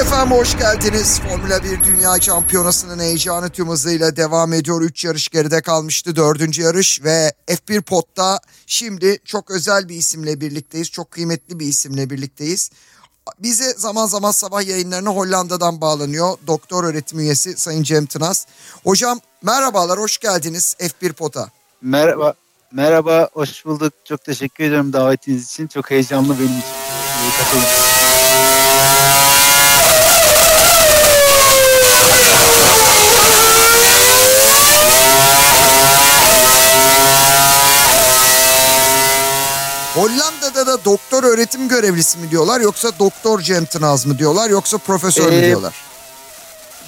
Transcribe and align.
Efendim 0.00 0.36
hoş 0.36 0.58
geldiniz. 0.58 1.20
Formula 1.20 1.64
1 1.64 1.84
Dünya 1.84 2.20
Şampiyonası'nın 2.20 2.98
heyecanı 2.98 3.50
tüm 3.50 3.68
hızıyla 3.68 4.16
devam 4.16 4.52
ediyor. 4.52 4.82
3 4.82 5.04
yarış 5.04 5.28
geride 5.28 5.62
kalmıştı. 5.62 6.16
4. 6.16 6.58
yarış 6.58 7.04
ve 7.04 7.32
F1 7.48 7.82
Pot'ta 7.82 8.40
şimdi 8.66 9.18
çok 9.24 9.50
özel 9.50 9.88
bir 9.88 9.94
isimle 9.94 10.40
birlikteyiz. 10.40 10.90
Çok 10.90 11.10
kıymetli 11.10 11.60
bir 11.60 11.66
isimle 11.66 12.10
birlikteyiz. 12.10 12.70
Bize 13.38 13.72
zaman 13.76 14.06
zaman 14.06 14.30
sabah 14.30 14.66
yayınlarına 14.66 15.10
Hollanda'dan 15.10 15.80
bağlanıyor. 15.80 16.38
Doktor 16.46 16.84
öğretim 16.84 17.18
üyesi 17.18 17.56
Sayın 17.56 17.82
Cem 17.82 18.06
Tınaz. 18.06 18.46
Hocam 18.84 19.20
merhabalar, 19.42 19.98
hoş 19.98 20.18
geldiniz 20.18 20.76
F1 20.78 21.12
Pot'a. 21.12 21.48
Merhaba, 21.82 22.34
merhaba, 22.72 23.28
hoş 23.32 23.64
bulduk. 23.64 23.92
Çok 24.04 24.24
teşekkür 24.24 24.64
ederim 24.64 24.92
davetiniz 24.92 25.44
için. 25.44 25.66
Çok 25.66 25.90
heyecanlı 25.90 26.38
benim 26.38 26.58
için. 26.58 26.70
Katılım. 27.38 27.96
Hollanda'da 40.66 40.80
da 40.80 40.84
doktor 40.84 41.24
öğretim 41.24 41.68
görevlisi 41.68 42.18
mi 42.18 42.30
diyorlar 42.30 42.60
yoksa 42.60 42.88
doktor 42.98 43.40
Cem 43.40 43.64
Tınaz 43.64 44.06
mı 44.06 44.18
diyorlar 44.18 44.50
yoksa 44.50 44.78
profesör 44.78 45.30
mü 45.30 45.36
Ee, 45.36 45.46
diyorlar? 45.46 45.74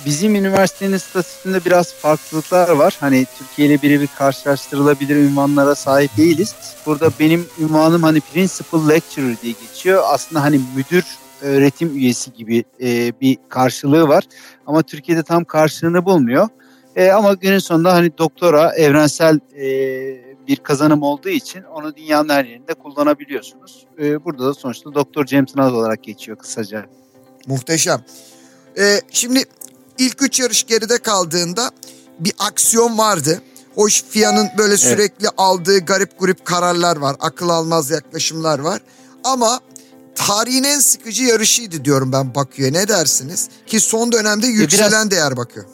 Bizim 0.07 0.35
üniversitenin 0.35 0.97
statüsünde 0.97 1.65
biraz 1.65 1.93
farklılıklar 1.95 2.69
var. 2.69 2.97
Hani 3.01 3.27
Türkiye 3.39 3.69
ile 3.69 3.83
birebir 3.83 4.09
karşılaştırılabilir 4.19 5.17
ünvanlara 5.17 5.75
sahip 5.75 6.17
değiliz. 6.17 6.55
Burada 6.87 7.11
benim 7.21 7.47
ünvanım 7.59 8.03
hani 8.03 8.21
Principal 8.21 8.89
Lecturer 8.89 9.37
diye 9.43 9.55
geçiyor. 9.69 10.03
Aslında 10.07 10.43
hani 10.43 10.61
müdür 10.77 11.05
öğretim 11.43 11.97
üyesi 11.97 12.33
gibi 12.33 12.65
e, 12.83 13.21
bir 13.21 13.39
karşılığı 13.49 14.09
var. 14.09 14.25
Ama 14.67 14.83
Türkiye'de 14.83 15.23
tam 15.23 15.45
karşılığını 15.45 16.05
bulmuyor. 16.05 16.49
E, 16.97 17.11
ama 17.11 17.35
günün 17.35 17.59
sonunda 17.59 17.93
hani 17.93 18.19
doktora 18.19 18.75
evrensel 18.75 19.41
e, 19.57 20.28
bir 20.49 20.57
kazanım 20.57 21.03
olduğu 21.03 21.29
için 21.29 21.63
onu 21.63 21.97
dünyanın 21.97 22.29
her 22.29 22.45
yerinde 22.45 22.75
kullanabiliyorsunuz. 22.75 23.87
E, 23.99 24.25
burada 24.25 24.47
da 24.47 24.55
sonuçta 24.55 24.95
Doktor 24.95 25.25
Cem 25.25 25.47
Tınaz 25.47 25.73
olarak 25.73 26.03
geçiyor 26.03 26.39
kısaca. 26.39 26.87
Muhteşem. 27.47 28.05
Ee, 28.79 29.01
şimdi 29.11 29.45
ilk 29.99 30.23
üç 30.23 30.41
yarış 30.41 30.67
geride 30.67 30.99
kaldığında 30.99 31.71
bir 32.19 32.33
aksiyon 32.39 32.99
vardı. 32.99 33.43
Hoş 33.75 34.03
FIA'nın 34.03 34.49
böyle 34.59 34.77
sürekli 34.77 35.29
aldığı 35.37 35.79
garip 35.79 36.19
grup 36.19 36.45
kararlar 36.45 36.97
var. 36.97 37.17
Akıl 37.21 37.49
almaz 37.49 37.91
yaklaşımlar 37.91 38.59
var. 38.59 38.81
Ama 39.25 39.61
tarihin 40.15 40.65
en 40.65 40.79
sıkıcı 40.79 41.25
yarışıydı 41.25 41.85
diyorum 41.85 42.13
ben 42.13 42.35
Bakü'ye. 42.35 42.73
Ne 42.73 42.89
dersiniz? 42.89 43.49
Ki 43.67 43.81
son 43.81 44.13
dönemde 44.13 44.47
yükselen 44.47 44.91
biraz- 44.91 45.11
değer 45.11 45.37
Bakü. 45.37 45.67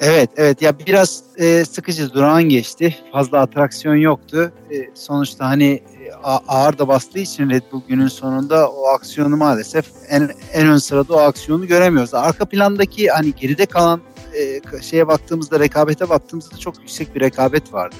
Evet 0.00 0.30
evet 0.36 0.62
ya 0.62 0.78
biraz 0.78 1.22
e, 1.38 1.64
sıkıcı 1.64 2.12
durağan 2.14 2.42
geçti. 2.42 2.96
Fazla 3.12 3.40
atraksiyon 3.40 3.94
yoktu. 3.96 4.52
E, 4.70 4.74
sonuçta 4.94 5.48
hani 5.48 5.64
e, 6.04 6.12
a- 6.22 6.42
ağır 6.48 6.78
da 6.78 6.88
bastığı 6.88 7.18
için 7.18 7.50
Red 7.50 7.62
Bull 7.72 7.82
günün 7.88 8.08
sonunda 8.08 8.70
o 8.70 8.86
aksiyonu 8.88 9.36
maalesef 9.36 9.86
en, 10.08 10.30
en 10.52 10.66
ön 10.66 10.78
sırada 10.78 11.14
o 11.14 11.18
aksiyonu 11.18 11.66
göremiyoruz. 11.66 12.14
Arka 12.14 12.44
plandaki 12.44 13.08
hani 13.08 13.32
geride 13.34 13.66
kalan 13.66 14.00
e, 14.38 14.60
şeye 14.82 15.08
baktığımızda 15.08 15.60
rekabete 15.60 16.08
baktığımızda 16.08 16.56
çok 16.58 16.78
yüksek 16.80 17.14
bir 17.14 17.20
rekabet 17.20 17.72
vardı. 17.72 17.96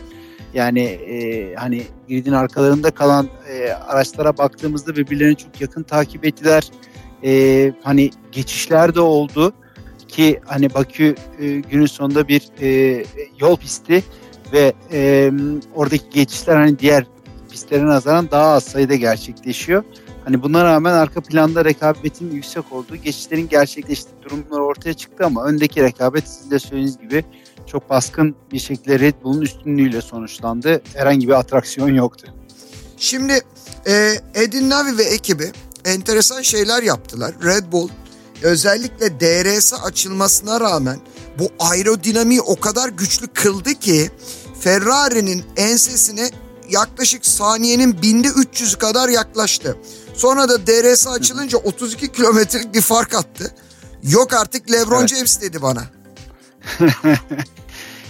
Yani 0.54 0.80
e, 0.82 1.54
hani 1.54 1.82
gridin 2.08 2.32
arkalarında 2.32 2.90
kalan 2.90 3.28
e, 3.48 3.70
araçlara 3.72 4.38
baktığımızda 4.38 4.96
birbirlerini 4.96 5.36
çok 5.36 5.60
yakın 5.60 5.82
takip 5.82 6.24
ettiler. 6.24 6.70
E, 7.24 7.72
hani 7.82 8.10
geçişler 8.32 8.94
de 8.94 9.00
oldu 9.00 9.52
ki 10.08 10.40
hani 10.44 10.74
Bakü 10.74 11.14
e, 11.40 11.56
günün 11.56 11.86
sonunda 11.86 12.28
bir 12.28 12.48
e, 12.60 13.04
yol 13.40 13.56
pisti 13.56 14.04
ve 14.52 14.72
e, 14.92 15.32
oradaki 15.74 16.10
geçişler 16.10 16.56
hani 16.56 16.78
diğer 16.78 17.06
pistlere 17.50 17.86
nazaran 17.86 18.30
daha 18.30 18.52
az 18.52 18.64
sayıda 18.64 18.94
gerçekleşiyor. 18.94 19.84
Hani 20.24 20.42
buna 20.42 20.64
rağmen 20.64 20.92
arka 20.92 21.20
planda 21.20 21.64
rekabetin 21.64 22.30
yüksek 22.30 22.72
olduğu, 22.72 22.96
geçişlerin 22.96 23.48
gerçekleştiği 23.48 24.22
durumlar 24.22 24.60
ortaya 24.60 24.94
çıktı 24.94 25.26
ama 25.26 25.44
öndeki 25.44 25.82
rekabet 25.82 26.28
siz 26.28 26.50
de 26.50 26.58
söylediğiniz 26.58 26.98
gibi 26.98 27.24
çok 27.66 27.90
baskın 27.90 28.36
bir 28.52 28.58
şekilde 28.58 28.98
Red 28.98 29.14
Bull'un 29.22 29.40
üstünlüğüyle 29.40 30.00
sonuçlandı. 30.00 30.82
Herhangi 30.94 31.28
bir 31.28 31.32
atraksiyon 31.32 31.94
yoktu. 31.94 32.26
Şimdi 32.96 33.40
e, 33.86 34.14
Edin 34.34 34.70
Navi 34.70 34.98
ve 34.98 35.02
ekibi 35.02 35.52
enteresan 35.84 36.42
şeyler 36.42 36.82
yaptılar. 36.82 37.34
Red 37.44 37.72
Bull 37.72 37.88
özellikle 38.44 39.20
DRS 39.20 39.74
açılmasına 39.84 40.60
rağmen 40.60 41.00
bu 41.38 41.48
aerodinamiği 41.58 42.40
o 42.40 42.60
kadar 42.60 42.88
güçlü 42.88 43.26
kıldı 43.26 43.74
ki 43.74 44.10
Ferrari'nin 44.60 45.44
ensesine 45.56 46.30
yaklaşık 46.70 47.26
saniyenin 47.26 48.02
binde 48.02 48.28
300 48.28 48.76
kadar 48.76 49.08
yaklaştı. 49.08 49.76
Sonra 50.14 50.48
da 50.48 50.66
DRS 50.66 51.06
açılınca 51.06 51.58
32 51.58 52.12
kilometrelik 52.12 52.74
bir 52.74 52.80
fark 52.80 53.14
attı. 53.14 53.54
Yok 54.02 54.32
artık 54.32 54.72
LeBron 54.72 54.98
Evet. 54.98 55.08
James 55.08 55.40
dedi 55.40 55.62
bana. 55.62 55.84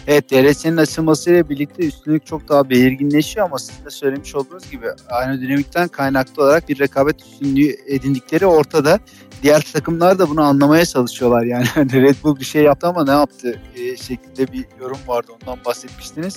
Evet 0.06 0.30
DRS'nin 0.30 0.76
açılmasıyla 0.76 1.48
birlikte 1.48 1.86
üstünlük 1.86 2.26
çok 2.26 2.48
daha 2.48 2.70
belirginleşiyor 2.70 3.46
ama 3.46 3.58
sizin 3.58 3.84
de 3.84 3.90
söylemiş 3.90 4.34
olduğunuz 4.34 4.70
gibi 4.70 4.86
aerodinamikten 5.08 5.88
kaynaklı 5.88 6.42
olarak 6.42 6.68
bir 6.68 6.78
rekabet 6.78 7.22
üstünlüğü 7.22 7.76
edindikleri 7.86 8.46
ortada. 8.46 9.00
Diğer 9.42 9.66
takımlar 9.72 10.18
da 10.18 10.30
bunu 10.30 10.42
anlamaya 10.42 10.86
çalışıyorlar 10.86 11.42
yani 11.44 11.64
Hani 11.74 12.02
Red 12.02 12.16
Bull 12.22 12.40
bir 12.40 12.44
şey 12.44 12.62
yaptı 12.62 12.86
ama 12.86 13.04
ne 13.04 13.10
yaptı 13.10 13.60
e, 13.76 13.96
şeklinde 13.96 14.52
bir 14.52 14.64
yorum 14.80 14.98
vardı 15.06 15.32
ondan 15.42 15.64
bahsetmiştiniz. 15.64 16.36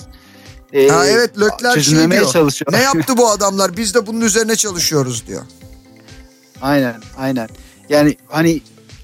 E, 0.72 0.88
Ha 0.88 1.06
evet 1.06 1.40
Leclerc 1.40 1.82
şey 1.82 1.94
diyor. 2.10 2.72
Ne 2.72 2.82
yaptı 2.82 3.16
bu 3.16 3.30
adamlar? 3.30 3.76
Biz 3.76 3.94
de 3.94 4.06
bunun 4.06 4.20
üzerine 4.20 4.56
çalışıyoruz 4.56 5.26
diyor. 5.26 5.42
Aynen 6.62 6.94
aynen. 7.16 7.48
Yani 7.88 8.16
hani 8.28 8.60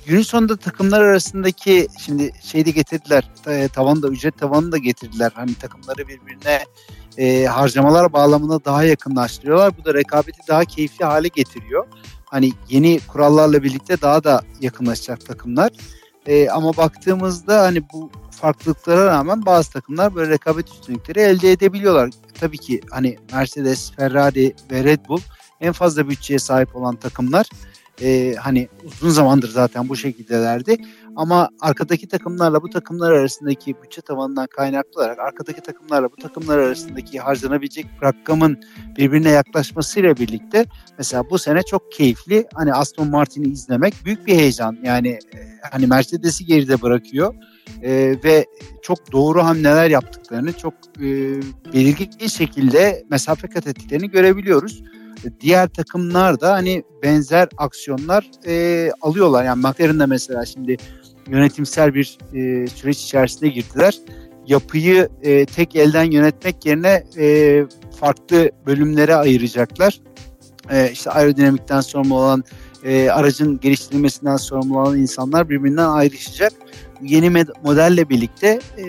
günün 0.06 0.22
sonunda 0.22 0.56
takımlar 0.56 1.00
arasındaki 1.00 1.88
şimdi 1.98 2.32
şeyi 2.42 2.66
de 2.66 2.70
getirdiler 2.70 3.30
e, 3.46 3.68
tavanı 3.68 4.02
da 4.02 4.08
ücret 4.08 4.38
tavanını 4.38 4.72
da 4.72 4.78
getirdiler. 4.78 5.32
Hani 5.34 5.54
takımları 5.54 6.08
birbirine 6.08 6.64
e, 7.18 7.44
harcamalar 7.44 8.12
bağlamında 8.12 8.64
daha 8.64 8.84
yakınlaştırıyorlar. 8.84 9.76
Bu 9.78 9.84
da 9.84 9.94
rekabeti 9.94 10.48
daha 10.48 10.64
keyifli 10.64 11.04
hale 11.04 11.28
getiriyor. 11.28 11.86
Hani 12.24 12.52
yeni 12.68 13.00
kurallarla 13.08 13.62
birlikte 13.62 14.00
daha 14.00 14.24
da 14.24 14.42
yakınlaşacak 14.60 15.26
takımlar. 15.26 15.70
E, 16.26 16.48
ama 16.48 16.76
baktığımızda 16.76 17.62
hani 17.62 17.82
bu 17.92 18.10
farklılıklara 18.30 19.06
rağmen 19.06 19.46
bazı 19.46 19.72
takımlar 19.72 20.14
böyle 20.14 20.30
rekabet 20.30 20.68
üstünlükleri 20.68 21.20
elde 21.20 21.52
edebiliyorlar. 21.52 22.10
Tabii 22.40 22.58
ki 22.58 22.80
hani 22.90 23.18
Mercedes, 23.32 23.92
Ferrari 23.92 24.54
ve 24.70 24.84
Red 24.84 25.00
Bull 25.08 25.20
en 25.60 25.72
fazla 25.72 26.08
bütçeye 26.08 26.38
sahip 26.38 26.76
olan 26.76 26.96
takımlar. 26.96 27.46
Ee, 28.02 28.34
hani 28.40 28.68
uzun 28.84 29.10
zamandır 29.10 29.48
zaten 29.48 29.88
bu 29.88 29.96
şekildelerdi. 29.96 30.76
Ama 31.16 31.48
arkadaki 31.60 32.08
takımlarla 32.08 32.62
bu 32.62 32.70
takımlar 32.70 33.12
arasındaki 33.12 33.74
bütçe 33.82 34.00
tavanından 34.00 34.46
kaynaklı 34.46 35.00
olarak 35.00 35.18
arkadaki 35.18 35.60
takımlarla 35.60 36.12
bu 36.12 36.16
takımlar 36.16 36.58
arasındaki 36.58 37.18
harcanabilecek 37.18 37.86
rakamın 38.02 38.60
birbirine 38.98 39.30
yaklaşmasıyla 39.30 40.16
birlikte 40.16 40.66
mesela 40.98 41.30
bu 41.30 41.38
sene 41.38 41.62
çok 41.62 41.92
keyifli. 41.92 42.46
Hani 42.54 42.74
Aston 42.74 43.08
Martin'i 43.08 43.48
izlemek 43.48 43.94
büyük 44.04 44.26
bir 44.26 44.34
heyecan. 44.34 44.78
Yani 44.82 45.08
e, 45.08 45.38
hani 45.70 45.86
Mercedes'i 45.86 46.46
geride 46.46 46.82
bırakıyor 46.82 47.34
e, 47.82 48.16
ve 48.24 48.46
çok 48.82 49.12
doğru 49.12 49.44
hamleler 49.44 49.90
yaptıklarını 49.90 50.52
çok 50.52 50.74
e, 50.98 51.06
belirgin 51.72 52.26
şekilde 52.26 53.04
mesafe 53.10 53.48
kat 53.48 53.66
ettiklerini 53.66 54.10
görebiliyoruz 54.10 54.82
diğer 55.40 55.68
takımlar 55.68 56.40
da 56.40 56.52
hani 56.52 56.82
benzer 57.02 57.48
aksiyonlar 57.56 58.30
e, 58.46 58.90
alıyorlar. 59.02 59.44
Yani 59.44 59.60
McLaren 59.60 60.00
de 60.00 60.06
mesela 60.06 60.46
şimdi 60.46 60.76
yönetimsel 61.28 61.94
bir 61.94 62.18
e, 62.34 62.66
süreç 62.66 63.02
içerisine 63.02 63.48
girdiler. 63.48 63.98
Yapıyı 64.46 65.08
e, 65.22 65.46
tek 65.46 65.76
elden 65.76 66.10
yönetmek 66.10 66.66
yerine 66.66 67.04
e, 67.18 67.66
farklı 68.00 68.50
bölümlere 68.66 69.14
ayıracaklar. 69.14 70.00
E, 70.70 70.90
işte 70.92 71.10
aerodinamikten 71.10 71.80
sorumlu 71.80 72.14
olan 72.14 72.44
e, 72.84 73.10
aracın 73.10 73.60
geliştirilmesinden 73.60 74.36
sorumlu 74.36 74.80
olan 74.80 74.98
insanlar 74.98 75.48
birbirinden 75.48 75.88
ayrışacak. 75.88 76.52
Yeni 77.02 77.44
modelle 77.64 78.08
birlikte 78.08 78.60
e, 78.78 78.84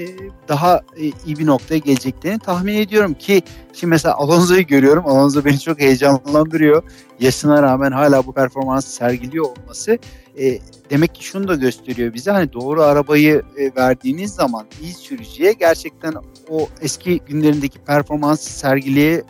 daha 0.48 0.82
e, 0.98 1.04
iyi 1.26 1.38
bir 1.40 1.46
noktaya 1.46 1.78
geleceklerini 1.78 2.40
tahmin 2.40 2.76
ediyorum 2.76 3.14
ki 3.14 3.42
şimdi 3.74 3.92
mesela 3.92 4.16
Alonso'yu 4.16 4.68
görüyorum. 4.68 5.06
Alonso 5.08 5.46
beni 5.46 5.60
çok 5.60 5.80
heyecanlandırıyor. 5.80 6.84
Yaşına 7.20 7.62
rağmen 7.62 7.92
hala 7.92 8.26
bu 8.26 8.34
performansı 8.34 8.92
sergiliyor 8.92 9.46
olması 9.46 9.98
e, 10.40 10.60
demek 10.90 11.16
ki 11.16 11.24
şunu 11.24 11.48
da 11.48 11.56
gösteriyor 11.56 12.14
bize 12.14 12.32
hani 12.32 12.54
doğru 12.54 12.82
arabayı 12.82 13.42
e, 13.58 13.76
verdiğiniz 13.76 14.32
zaman 14.32 14.66
iyi 14.82 14.94
sürücüye 14.94 15.54
gerçekten 15.54 16.14
o 16.50 16.68
eski 16.82 17.20
günlerindeki 17.20 17.80
performansı 17.80 18.54
sergileye 18.54 19.24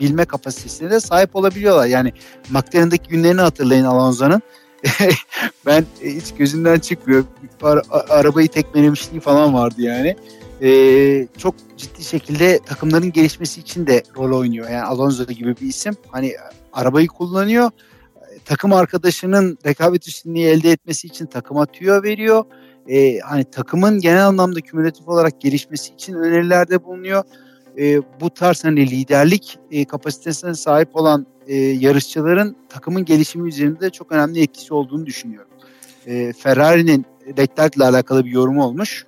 bilme 0.00 0.24
kapasitesine 0.24 0.90
de 0.90 1.00
sahip 1.00 1.36
olabiliyorlar. 1.36 1.86
Yani 1.86 2.12
McLaren'daki 2.50 3.08
günlerini 3.08 3.40
hatırlayın 3.40 3.84
Alonso'nun. 3.84 4.42
ben 5.66 5.84
e, 6.02 6.14
hiç 6.14 6.34
gözümden 6.38 6.78
çıkmıyor. 6.78 7.24
Ara, 7.62 7.82
arabayı 8.08 8.48
tekmelemişliği 8.48 9.20
falan 9.20 9.54
vardı 9.54 9.82
yani. 9.82 10.16
Ee, 10.62 11.28
çok 11.38 11.54
ciddi 11.76 12.04
şekilde 12.04 12.58
takımların 12.58 13.12
gelişmesi 13.12 13.60
için 13.60 13.86
de 13.86 14.02
rol 14.16 14.38
oynuyor. 14.38 14.70
Yani 14.70 14.84
Alonso 14.84 15.24
gibi 15.24 15.56
bir 15.56 15.66
isim. 15.66 15.96
Hani 16.10 16.32
arabayı 16.72 17.06
kullanıyor. 17.08 17.70
Takım 18.44 18.72
arkadaşının 18.72 19.58
rekabet 19.66 20.08
üstünlüğü 20.08 20.40
elde 20.40 20.70
etmesi 20.70 21.06
için 21.06 21.26
takıma 21.26 21.66
tüyo 21.66 22.02
veriyor. 22.02 22.44
Ee, 22.88 23.18
hani 23.18 23.44
takımın 23.44 24.00
genel 24.00 24.26
anlamda 24.26 24.60
kümülatif 24.60 25.08
olarak 25.08 25.40
gelişmesi 25.40 25.94
için 25.94 26.14
önerilerde 26.14 26.84
bulunuyor 26.84 27.24
e, 27.78 28.02
bu 28.20 28.30
tarz 28.30 28.64
hani 28.64 28.90
liderlik 28.90 29.58
e, 29.70 29.84
kapasitesine 29.84 30.54
sahip 30.54 30.96
olan 30.96 31.26
e, 31.46 31.56
yarışçıların 31.56 32.56
takımın 32.68 33.04
gelişimi 33.04 33.48
üzerinde 33.48 33.90
çok 33.90 34.12
önemli 34.12 34.42
etkisi 34.42 34.74
olduğunu 34.74 35.06
düşünüyorum. 35.06 35.50
E, 36.06 36.32
Ferrari'nin 36.32 37.06
Leclerc 37.38 37.76
ile 37.76 37.84
alakalı 37.84 38.24
bir 38.24 38.30
yorumu 38.30 38.64
olmuş. 38.64 39.06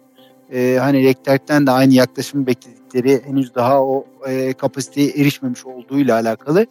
E, 0.53 0.79
hani 0.81 1.05
Leclerc'ten 1.05 1.67
de 1.67 1.71
aynı 1.71 1.95
yaklaşımı 1.95 2.47
bekledikleri 2.47 3.21
henüz 3.25 3.55
daha 3.55 3.83
o 3.85 4.07
e, 4.27 4.53
kapasiteye 4.53 5.09
erişmemiş 5.09 5.67
olduğuyla 5.67 6.15
alakalı. 6.21 6.67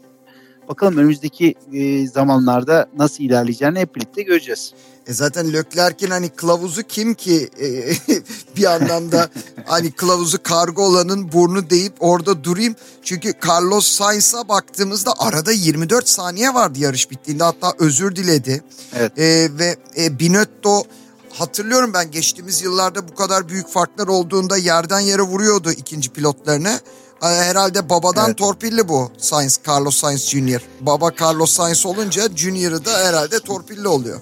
Bakalım 0.69 0.97
önümüzdeki 0.97 1.55
e, 1.73 2.07
zamanlarda 2.07 2.89
nasıl 2.97 3.23
ilerleyeceğini 3.23 3.79
hep 3.79 3.95
birlikte 3.95 4.21
göreceğiz. 4.21 4.73
E 5.07 5.13
zaten 5.13 5.53
Leclerc'in 5.53 6.09
hani 6.09 6.29
kılavuzu 6.29 6.83
kim 6.83 7.13
ki 7.13 7.49
e, 7.61 7.67
bir 8.57 8.65
anlamda 8.65 9.29
hani 9.65 9.91
kılavuzu 9.91 10.43
kargo 10.43 10.81
olanın 10.81 11.31
burnu 11.31 11.69
deyip 11.69 11.93
orada 11.99 12.43
durayım. 12.43 12.75
Çünkü 13.03 13.33
Carlos 13.47 13.87
Sainz'a 13.87 14.47
baktığımızda 14.49 15.11
arada 15.19 15.51
24 15.51 16.09
saniye 16.09 16.53
vardı 16.53 16.79
yarış 16.79 17.11
bittiğinde 17.11 17.43
hatta 17.43 17.73
özür 17.79 18.15
diledi. 18.15 18.63
Evet. 18.97 19.19
E, 19.19 19.49
ve 19.59 19.77
e, 19.97 20.19
Binotto 20.19 20.83
hatırlıyorum 21.29 21.93
ben 21.93 22.11
geçtiğimiz 22.11 22.61
yıllarda 22.61 23.07
bu 23.07 23.15
kadar 23.15 23.49
büyük 23.49 23.69
farklar 23.69 24.07
olduğunda 24.07 24.57
yerden 24.57 24.99
yere 24.99 25.21
vuruyordu 25.21 25.71
ikinci 25.71 26.09
pilotlarını. 26.09 26.79
Herhalde 27.21 27.89
babadan 27.89 28.25
evet. 28.27 28.37
torpilli 28.37 28.87
bu 28.87 29.11
Sainz, 29.17 29.59
Carlos 29.67 29.95
Sainz 29.95 30.29
Jr. 30.29 30.61
Baba 30.81 31.11
Carlos 31.21 31.51
Sainz 31.51 31.85
olunca 31.85 32.21
Junior'ı 32.35 32.85
da 32.85 32.91
herhalde 33.03 33.39
torpilli 33.39 33.87
oluyor. 33.87 34.19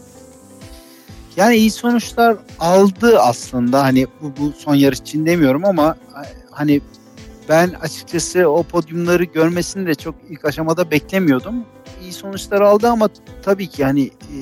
Yani 1.35 1.55
iyi 1.55 1.71
sonuçlar 1.71 2.37
aldı 2.59 3.19
aslında. 3.19 3.83
Hani 3.83 4.07
bu, 4.21 4.33
bu 4.39 4.53
son 4.57 4.75
yarış 4.75 4.99
için 4.99 5.25
demiyorum 5.25 5.65
ama 5.65 5.95
hani 6.51 6.81
ben 7.49 7.69
açıkçası 7.81 8.49
o 8.49 8.63
podyumları 8.63 9.23
görmesini 9.23 9.87
de 9.87 9.95
çok 9.95 10.15
ilk 10.29 10.45
aşamada 10.45 10.91
beklemiyordum. 10.91 11.55
İyi 12.01 12.13
sonuçlar 12.13 12.61
aldı 12.61 12.89
ama 12.89 13.09
tabii 13.43 13.67
ki 13.67 13.83
hani 13.85 14.03
e, 14.05 14.37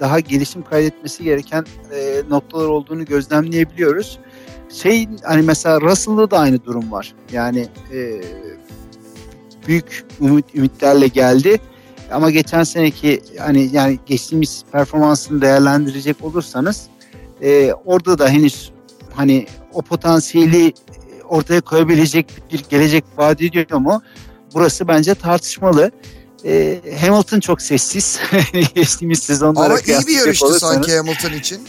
daha 0.00 0.20
gelişim 0.20 0.62
kaydetmesi 0.62 1.24
gereken 1.24 1.66
e, 1.94 2.22
noktalar 2.30 2.66
olduğunu 2.66 3.04
gözlemleyebiliyoruz. 3.04 4.18
Şey 4.72 5.08
hani 5.24 5.42
mesela 5.42 5.80
Russell'da 5.80 6.30
da 6.30 6.38
aynı 6.38 6.64
durum 6.64 6.92
var. 6.92 7.14
Yani 7.32 7.68
e, 7.92 8.20
büyük 9.66 10.06
ümit, 10.20 10.54
ümitlerle 10.54 11.08
geldi 11.08 11.60
ama 12.12 12.30
geçen 12.30 12.62
seneki 12.64 13.22
hani 13.38 13.70
yani 13.72 13.98
geçtiğimiz 14.06 14.64
performansını 14.72 15.42
değerlendirecek 15.42 16.24
olursanız 16.24 16.86
e, 17.42 17.72
orada 17.84 18.18
da 18.18 18.28
henüz 18.28 18.70
hani 19.14 19.46
o 19.72 19.82
potansiyeli 19.82 20.72
ortaya 21.28 21.60
koyabilecek 21.60 22.26
bir 22.52 22.64
gelecek 22.70 23.04
vaat 23.16 23.42
ediyor 23.42 23.80
mu? 23.80 24.02
Burası 24.54 24.88
bence 24.88 25.14
tartışmalı. 25.14 25.90
E, 26.44 26.80
Hamilton 27.00 27.40
çok 27.40 27.62
sessiz 27.62 28.20
geçtiğimiz 28.74 29.18
sezonlara 29.18 29.66
Ama 29.66 29.80
iyi 29.80 30.06
bir 30.06 30.16
yarıştı 30.16 30.46
olursanız. 30.46 30.74
sanki 30.74 30.96
Hamilton 30.96 31.32
için. 31.32 31.60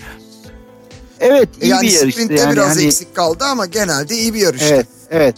Evet 1.20 1.50
iyi 1.62 1.70
yani 1.70 1.88
bir 1.88 1.92
yarıştı. 1.92 2.12
Sprintte 2.12 2.42
yani 2.42 2.54
biraz 2.54 2.76
hani, 2.76 2.86
eksik 2.86 3.16
kaldı 3.16 3.44
ama 3.44 3.66
genelde 3.66 4.16
iyi 4.16 4.34
bir 4.34 4.40
yarıştı. 4.40 4.66
Evet 4.74 4.88
evet 5.10 5.36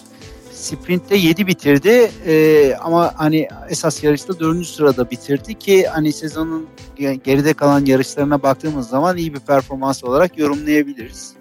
sprintte 0.61 1.15
7 1.15 1.47
bitirdi 1.47 2.11
ee, 2.25 2.75
ama 2.75 3.13
hani 3.15 3.47
esas 3.69 4.03
yarışta 4.03 4.39
4. 4.39 4.67
sırada 4.67 5.11
bitirdi 5.11 5.59
ki 5.59 5.87
hani 5.87 6.13
sezonun 6.13 6.67
geride 6.97 7.53
kalan 7.53 7.85
yarışlarına 7.85 8.43
baktığımız 8.43 8.89
zaman 8.89 9.17
iyi 9.17 9.33
bir 9.33 9.39
performans 9.39 10.03
olarak 10.03 10.37
yorumlayabiliriz. 10.37 11.33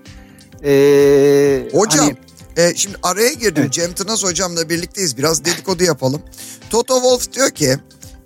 Ee, 0.64 1.69
hocam 1.72 2.06
hani, 2.06 2.16
e, 2.56 2.75
şimdi 2.75 2.96
araya 3.02 3.32
girdim 3.32 3.62
evet. 3.62 3.72
Cem 3.72 3.93
Tınaz 3.93 4.25
hocamla 4.25 4.69
birlikteyiz 4.69 5.19
biraz 5.19 5.44
dedikodu 5.44 5.84
yapalım. 5.84 6.22
Toto 6.70 6.94
Wolff 6.94 7.32
diyor 7.32 7.50
ki 7.50 7.76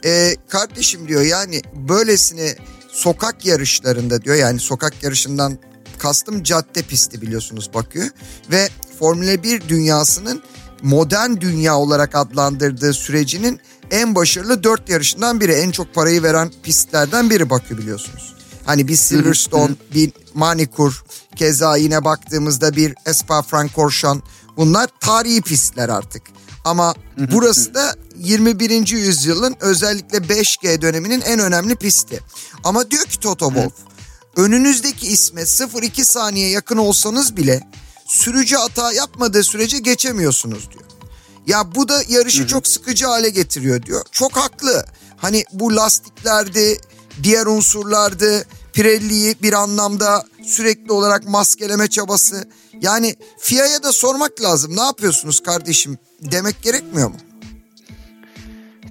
e, 0.05 0.35
kardeşim 0.49 1.09
diyor 1.09 1.23
yani 1.23 1.63
böylesine 1.75 2.55
sokak 2.89 3.47
yarışlarında 3.47 4.23
diyor 4.23 4.37
yani 4.37 4.61
sokak 4.61 5.03
yarışından 5.03 5.59
kastım 6.05 6.43
cadde 6.43 6.83
pisti 6.83 7.23
biliyorsunuz 7.23 7.71
bakıyor 7.75 8.09
ve 8.51 8.69
Formula 8.99 9.43
1 9.43 9.69
dünyasının 9.69 10.43
modern 10.83 11.41
dünya 11.41 11.79
olarak 11.79 12.15
adlandırdığı 12.15 12.93
sürecinin 12.93 13.61
en 13.91 14.15
başarılı 14.15 14.63
dört 14.63 14.89
yarışından 14.89 15.41
biri. 15.41 15.53
En 15.53 15.71
çok 15.71 15.95
parayı 15.95 16.23
veren 16.23 16.51
pistlerden 16.63 17.31
biri 17.31 17.51
Bakü 17.51 17.79
biliyorsunuz. 17.79 18.35
Hani 18.67 18.89
bir 18.89 18.97
Silverstone, 18.97 19.75
bir 19.95 20.13
Manikur, 20.35 21.05
keza 21.37 21.77
yine 21.77 22.05
baktığımızda 22.05 22.77
bir 22.77 22.95
Spa-Francorchamps 23.07 24.23
bunlar 24.57 24.89
tarihi 25.01 25.43
pistler 25.43 25.89
artık. 25.89 26.23
Ama 26.65 26.95
burası 27.33 27.75
da 27.75 27.95
21. 28.17 28.89
yüzyılın 28.89 29.57
özellikle 29.61 30.19
5G 30.19 30.83
döneminin 30.83 31.21
en 31.21 31.39
önemli 31.41 31.77
pisti. 31.77 32.21
Ama 32.65 32.91
diyor 32.91 33.05
ki 33.05 33.21
Toto 33.21 33.47
Wolff, 33.47 33.94
önünüzdeki 34.37 35.07
isme 35.07 35.41
0-2 35.41 36.05
saniye 36.05 36.49
yakın 36.49 36.77
olsanız 36.77 37.37
bile 37.37 37.61
sürücü 38.07 38.57
hata 38.57 38.93
yapmadığı 38.93 39.45
sürece 39.45 39.79
geçemiyorsunuz 39.79 40.71
diyor. 40.71 40.85
Ya 41.47 41.75
bu 41.75 41.89
da 41.89 42.03
yarışı 42.09 42.41
Hı-hı. 42.41 42.49
çok 42.49 42.67
sıkıcı 42.67 43.07
hale 43.07 43.31
getiriyor 43.31 43.83
diyor. 43.83 44.05
Çok 44.13 44.37
haklı. 44.37 44.85
Hani 45.17 45.45
bu 45.53 45.77
lastiklerdi, 45.77 46.81
diğer 47.23 47.47
unsurlardı, 47.47 48.47
Pirelli'yi 48.73 49.37
bir 49.43 49.53
anlamda 49.53 50.25
sürekli 50.45 50.93
olarak 50.93 51.29
maskeleme 51.29 51.89
çabası. 51.89 52.49
Yani 52.81 53.17
FIA'ya 53.39 53.83
da 53.83 53.93
sormak 53.93 54.43
lazım. 54.43 54.77
Ne 54.77 54.83
yapıyorsunuz 54.83 55.43
kardeşim 55.43 55.99
demek 56.21 56.63
gerekmiyor 56.63 57.09
mu? 57.09 57.17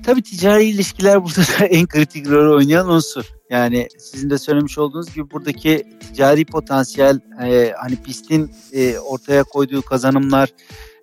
Tabii 0.05 0.21
ticari 0.23 0.65
ilişkiler 0.65 1.23
burada 1.23 1.41
da 1.41 1.65
en 1.69 1.87
kritik 1.87 2.29
rol 2.29 2.57
oynayan 2.57 2.89
unsur. 2.89 3.25
Yani 3.53 3.87
sizin 3.97 4.29
de 4.29 4.37
söylemiş 4.37 4.77
olduğunuz 4.77 5.13
gibi 5.13 5.31
buradaki 5.31 5.83
ticari 5.99 6.45
potansiyel 6.45 7.19
e, 7.43 7.73
hani 7.77 7.95
pistin 7.95 8.51
e, 8.73 8.97
ortaya 8.97 9.43
koyduğu 9.43 9.81
kazanımlar 9.81 10.49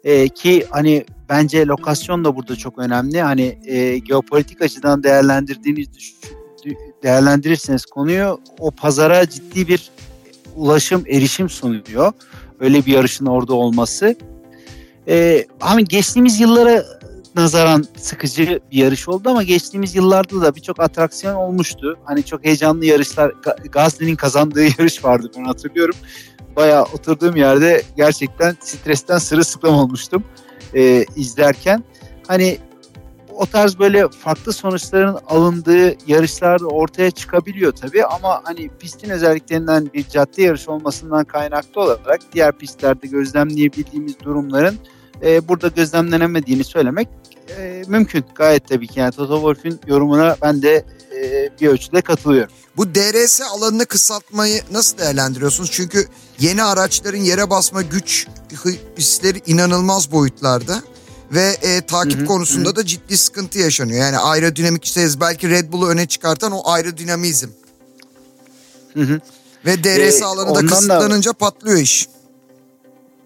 e, 0.05 0.29
ki 0.29 0.67
hani 0.71 1.05
bence 1.29 1.67
lokasyon 1.67 2.25
da 2.25 2.37
burada 2.37 2.57
çok 2.57 2.79
önemli. 2.79 3.23
Hani 3.23 3.59
e, 3.65 3.99
geopolitik 3.99 4.63
açıdan 4.63 5.03
değerlendirdiğiniz 5.03 5.89
değerlendirirseniz 7.03 7.85
konuyu 7.85 8.41
o 8.59 8.71
pazara 8.71 9.29
ciddi 9.29 9.69
bir 9.69 9.91
ulaşım, 10.57 11.05
erişim 11.07 11.49
sunuyor. 11.49 12.13
Öyle 12.61 12.87
bir 12.87 12.93
yarışın 12.93 13.27
orada 13.27 13.55
olması. 13.55 14.17
E, 15.09 15.47
hani 15.61 15.85
geçtiğimiz 15.85 16.41
yıllara 16.41 16.85
nazaran 17.41 17.85
sıkıcı 17.97 18.61
bir 18.73 18.79
yarış 18.79 19.09
oldu 19.09 19.29
ama 19.29 19.43
geçtiğimiz 19.43 19.95
yıllarda 19.95 20.41
da 20.41 20.55
birçok 20.55 20.81
atraksiyon 20.81 21.35
olmuştu. 21.35 21.99
Hani 22.05 22.25
çok 22.25 22.45
heyecanlı 22.45 22.85
yarışlar, 22.85 23.33
Gazli'nin 23.73 24.17
kazandığı 24.17 24.65
yarış 24.79 25.05
vardı 25.05 25.31
ben 25.37 25.45
hatırlıyorum. 25.45 25.97
Bayağı 26.57 26.83
oturduğum 26.83 27.37
yerde 27.37 27.83
gerçekten 27.97 28.57
stresten 28.61 29.19
sırılsıklam 29.19 29.75
olmuştum 29.75 30.25
e, 30.75 31.05
izlerken. 31.17 31.85
Hani 32.27 32.59
o 33.37 33.47
tarz 33.47 33.79
böyle 33.79 34.09
farklı 34.09 34.53
sonuçların 34.53 35.19
alındığı 35.29 36.11
yarışlarda 36.11 36.67
ortaya 36.67 37.11
çıkabiliyor 37.11 37.73
tabii 37.73 38.05
ama 38.05 38.41
hani 38.45 38.69
pistin 38.69 39.11
özelliklerinden 39.11 39.91
bir 39.95 40.09
cadde 40.09 40.43
yarış 40.43 40.69
olmasından 40.69 41.25
kaynaklı 41.25 41.81
olarak 41.81 42.21
diğer 42.33 42.53
pistlerde 42.53 43.07
gözlemleyebildiğimiz 43.07 44.21
durumların 44.21 44.79
e, 45.23 45.49
burada 45.49 45.69
gözlemlenemediğini 45.69 46.65
söylemek 46.65 47.09
e, 47.59 47.83
mümkün. 47.89 48.25
Gayet 48.35 48.69
tabii 48.69 48.89
ki. 48.89 49.01
Yani 49.01 49.13
Toto 49.13 49.35
Wolff'ün 49.35 49.81
yorumuna 49.87 50.37
ben 50.43 50.63
de 50.63 50.85
e, 51.17 51.51
bir 51.61 51.69
ölçüde 51.69 52.01
katılıyorum. 52.01 52.53
Bu 52.77 52.95
DRS 52.95 53.41
alanını 53.41 53.87
kısaltmayı 53.87 54.63
nasıl 54.73 54.99
değerlendiriyorsunuz? 54.99 55.71
Çünkü 55.73 56.07
yeni 56.39 56.63
araçların 56.63 57.19
yere 57.19 57.51
basma 57.51 57.83
güç 57.83 58.27
hisleri 58.99 59.43
inanılmaz 59.47 60.13
boyutlarda 60.13 60.83
ve 61.33 61.57
e, 61.63 61.81
takip 61.81 62.19
hı 62.19 62.23
hı, 62.23 62.27
konusunda 62.27 62.69
hı. 62.69 62.77
da 62.77 62.87
ciddi 62.87 63.19
sıkıntı 63.19 63.59
yaşanıyor. 63.59 64.01
Yani 64.01 64.19
aerodinamik 64.19 64.85
işte 64.85 65.09
belki 65.21 65.51
Red 65.51 65.73
Bull'u 65.73 65.89
öne 65.89 66.07
çıkartan 66.07 66.53
o 66.53 66.71
aerodinamizm. 66.71 67.49
Hı 68.95 69.01
hı. 69.01 69.21
Ve 69.67 69.85
DRS 69.85 70.23
ee, 70.23 70.25
alanında 70.25 70.67
kısıtlanınca 70.67 71.31
da... 71.31 71.35
patlıyor 71.35 71.79
iş. 71.79 72.09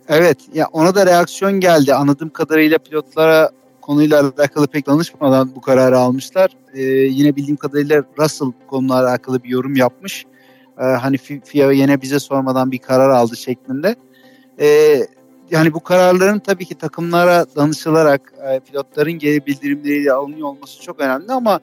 Evet 0.09 0.39
ya 0.55 0.67
ona 0.73 0.95
da 0.95 1.07
reaksiyon 1.07 1.61
geldi. 1.61 1.95
Anladığım 1.95 2.31
kadarıyla 2.31 2.79
pilotlara 2.79 3.51
konuyla 3.81 4.33
alakalı 4.39 4.67
pek 4.67 4.87
danışmadan 4.87 5.55
bu 5.55 5.61
kararı 5.61 5.99
almışlar. 5.99 6.51
Ee, 6.75 6.83
yine 6.83 7.37
bildiğim 7.37 7.57
kadarıyla 7.57 8.03
Russell 8.19 8.53
konuyla 8.67 8.95
alakalı 8.95 9.43
bir 9.43 9.49
yorum 9.49 9.77
yapmış. 9.77 10.25
Ee, 10.79 10.85
hani 10.85 11.17
FIA 11.19 11.73
yine 11.73 12.03
bize 12.03 12.19
sormadan 12.19 12.73
bir 12.73 12.79
karar 12.79 13.11
aldı 13.11 13.37
şeklinde. 13.37 13.97
Ee, 14.61 15.07
yani 15.51 15.75
bu 15.75 15.81
kararların 15.81 16.39
tabii 16.39 16.65
ki 16.65 16.75
takımlara 16.75 17.47
danışılarak 17.57 18.33
e, 18.51 18.61
pilotların 18.61 19.13
geri 19.13 19.47
bildirimleriyle 19.47 20.13
alınıyor 20.13 20.49
olması 20.49 20.83
çok 20.83 21.01
önemli 21.01 21.33
ama 21.33 21.61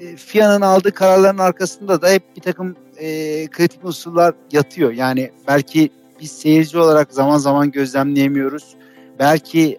e, 0.00 0.16
FIA'nın 0.16 0.60
aldığı 0.60 0.92
kararların 0.92 1.38
arkasında 1.38 2.02
da 2.02 2.10
hep 2.10 2.36
bir 2.36 2.40
takım 2.40 2.76
e, 2.96 3.46
kritik 3.46 3.84
unsurlar 3.84 4.34
yatıyor. 4.52 4.92
Yani 4.92 5.30
belki 5.48 5.90
biz 6.20 6.32
seyirci 6.32 6.78
olarak 6.78 7.12
zaman 7.12 7.38
zaman 7.38 7.70
gözlemleyemiyoruz. 7.70 8.76
Belki 9.18 9.78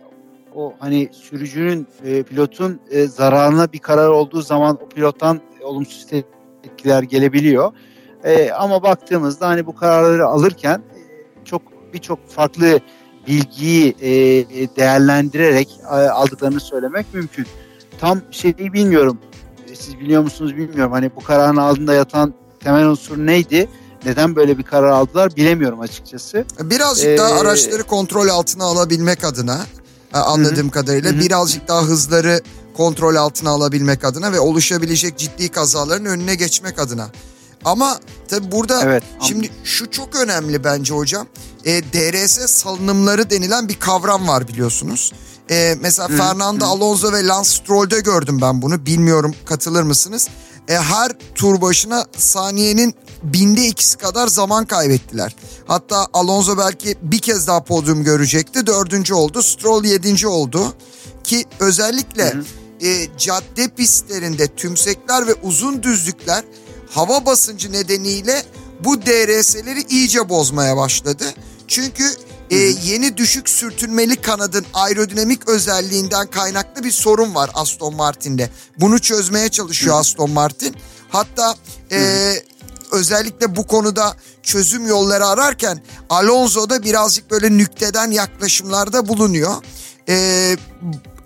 o 0.56 0.74
hani 0.80 1.10
sürücünün, 1.12 1.88
e, 2.06 2.24
pilotun 2.24 2.80
e, 2.92 3.08
zararına 3.08 3.74
bir 3.74 3.80
karar 3.80 4.08
olduğu 4.08 4.42
zaman 4.42 4.78
o 4.86 4.90
pilottan 4.90 5.40
olumsuz 5.64 6.08
etkiler 6.64 7.04
gelebiliyor. 7.04 7.72
E, 8.24 8.52
ama 8.52 8.84
baktığımızda 8.84 9.48
hani 9.48 9.66
bu 9.66 9.76
kararları 9.76 10.26
alırken 10.26 10.80
e, 10.80 11.00
çok 11.46 11.62
birçok 11.94 12.30
farklı 12.30 12.80
bilgiyi 13.28 13.96
e, 14.02 14.10
değerlendirerek 14.76 15.80
e, 15.84 15.96
aldıklarını 15.96 16.60
söylemek 16.60 17.14
mümkün. 17.14 17.46
Tam 18.00 18.22
şeyi 18.32 18.58
bilmiyorum. 18.58 19.18
E, 19.72 19.76
siz 19.76 20.00
biliyor 20.00 20.24
musunuz 20.24 20.58
bilmiyorum. 20.58 20.92
Hani 20.92 21.12
bu 21.16 21.20
kararın 21.24 21.58
altında 21.58 21.94
yatan 21.94 22.34
temel 22.60 22.86
unsur 22.86 23.18
neydi? 23.18 23.70
Neden 24.06 24.36
böyle 24.36 24.58
bir 24.58 24.64
karar 24.64 24.90
aldılar 24.90 25.36
bilemiyorum 25.36 25.80
açıkçası. 25.80 26.46
Birazcık 26.60 27.08
ee, 27.08 27.18
daha 27.18 27.40
araçları 27.40 27.84
kontrol 27.84 28.28
altına 28.28 28.64
alabilmek 28.64 29.24
adına 29.24 29.66
anladığım 30.14 30.68
hı. 30.68 30.72
kadarıyla 30.72 31.12
hı. 31.12 31.20
birazcık 31.20 31.68
daha 31.68 31.82
hızları 31.82 32.42
kontrol 32.78 33.16
altına 33.16 33.50
alabilmek 33.50 34.06
adına 34.06 34.32
ve 34.32 34.40
oluşabilecek 34.40 35.18
ciddi 35.18 35.50
kazaların 35.50 36.06
önüne 36.06 36.36
geçmek 36.36 36.80
adına. 36.80 37.10
Ama 37.66 38.00
tabi 38.28 38.52
burada 38.52 38.82
evet, 38.84 39.04
şimdi 39.22 39.50
şu 39.64 39.92
çok 39.92 40.16
önemli 40.16 40.64
bence 40.64 40.94
hocam. 40.94 41.28
E, 41.66 41.84
DRS 41.84 42.52
salınımları 42.52 43.30
denilen 43.30 43.70
bir 43.70 43.80
kavram 43.80 44.28
var 44.28 44.48
biliyorsunuz. 44.48 45.14
E, 45.50 45.76
mesela 45.82 46.10
hı, 46.10 46.18
Fernando 46.18 46.66
hı. 46.66 46.70
Alonso 46.70 47.14
ve 47.14 47.28
Lance 47.28 47.50
Stroll'de 47.50 48.00
gördüm 48.00 48.42
ben 48.42 48.62
bunu. 48.62 48.86
Bilmiyorum 48.86 49.36
katılır 49.46 49.84
mısınız? 49.84 50.28
E, 50.68 50.74
her 50.74 51.12
tur 51.36 51.62
başına 51.62 52.06
saniyenin 52.18 52.96
binde 53.24 53.68
ikisi 53.68 53.98
kadar 53.98 54.28
zaman 54.28 54.66
kaybettiler. 54.66 55.36
Hatta 55.68 56.08
Alonso 56.14 56.58
belki 56.58 56.98
bir 57.02 57.20
kez 57.20 57.48
daha 57.48 57.64
podyum 57.64 58.04
görecekti. 58.04 58.68
Dördüncü 58.68 59.14
oldu. 59.14 59.44
Stroll 59.44 59.84
yedinci 59.84 60.28
oldu. 60.28 60.74
Ki 61.24 61.46
özellikle 61.60 62.34
E, 62.84 63.08
cadde 63.18 63.68
pistlerinde 63.68 64.48
tümsekler 64.48 65.28
ve 65.28 65.34
uzun 65.34 65.84
düzlükler 65.84 66.44
hava 66.90 67.26
basıncı 67.26 67.72
nedeniyle 67.72 68.44
bu 68.84 69.02
DRS'leri 69.02 69.82
iyice 69.90 70.30
bozmaya 70.30 70.78
başladı. 70.78 71.24
Çünkü 71.68 72.04
e, 72.50 72.58
yeni 72.58 73.18
düşük 73.18 73.50
sürtünmeli 73.50 74.16
kanadın 74.16 74.66
aerodinamik 74.74 75.50
özelliğinden 75.50 76.28
kaynaklı 76.28 76.84
bir 76.84 76.92
sorun 76.92 77.36
var 77.36 77.50
Aston 77.54 77.96
Martin'de. 77.96 78.50
Bunu 78.80 79.00
çözmeye 79.00 79.50
çalışıyor 79.50 80.00
Aston 80.00 80.30
Martin. 80.30 80.76
Hatta 81.10 81.56
e, 81.92 82.34
özellikle 82.92 83.56
bu 83.56 83.68
konuda 83.68 84.16
çözüm 84.44 84.88
yolları 84.88 85.26
ararken 85.26 85.82
Alonso 86.10 86.70
da 86.70 86.84
birazcık 86.84 87.32
böyle 87.32 87.58
nükteden 87.58 88.12
yaklaşımlarda 88.12 89.08
bulunuyor. 89.08 89.54
Ee, 90.10 90.58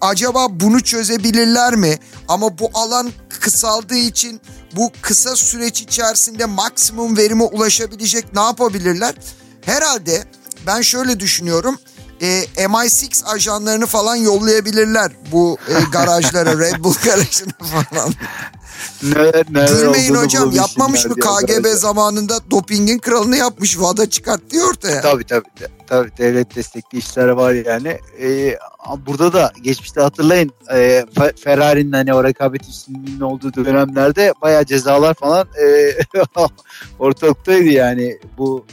acaba 0.01 0.47
bunu 0.49 0.83
çözebilirler 0.83 1.75
mi? 1.75 1.99
Ama 2.27 2.57
bu 2.57 2.69
alan 2.73 3.11
kısaldığı 3.29 3.95
için 3.95 4.41
bu 4.75 4.91
kısa 5.01 5.35
süreç 5.35 5.81
içerisinde 5.81 6.45
maksimum 6.45 7.17
verime 7.17 7.43
ulaşabilecek 7.43 8.33
ne 8.33 8.41
yapabilirler? 8.41 9.15
Herhalde 9.61 10.23
ben 10.67 10.81
şöyle 10.81 11.19
düşünüyorum. 11.19 11.77
E, 12.21 12.43
MI6 12.65 13.25
ajanlarını 13.25 13.85
falan 13.85 14.15
yollayabilirler 14.15 15.11
bu 15.31 15.57
e, 15.69 15.73
garajlara, 15.91 16.59
Red 16.59 16.83
Bull 16.83 16.93
garajına 17.05 17.53
falan. 17.59 18.13
Neler, 19.03 19.45
neler 19.49 19.67
Gülmeyin 19.67 20.15
hocam 20.15 20.51
yapmamış 20.51 21.05
mı 21.05 21.15
KGB 21.15 21.65
zamanında 21.65 22.39
dopingin 22.51 22.99
kralını 22.99 23.37
yapmış 23.37 23.79
VADA 23.79 24.09
çıkarttı 24.09 24.67
ortaya. 24.69 25.01
Tabii 25.01 25.23
tabii. 25.23 25.45
Tabii 25.87 26.11
devlet 26.17 26.55
destekli 26.55 26.97
işler 26.97 27.27
var 27.27 27.53
yani. 27.53 27.99
Ee, 28.21 28.57
burada 29.07 29.33
da 29.33 29.51
geçmişte 29.61 30.01
hatırlayın 30.01 30.51
e, 30.73 31.05
Ferrari'nin 31.43 31.91
hani 31.91 32.13
o 32.13 32.23
rekabet 32.23 32.69
üstünlüğünün 32.69 33.19
olduğu 33.19 33.53
dönemlerde 33.53 34.33
bayağı 34.41 34.65
cezalar 34.65 35.13
falan 35.13 35.47
e, 35.61 35.93
ortalıktaydı 36.99 37.69
yani 37.69 38.19
bu 38.37 38.65